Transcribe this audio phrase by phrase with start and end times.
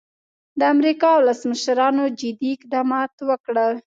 [0.59, 3.73] د امریکا ولسمشرانو جدي اقدامات وکړل.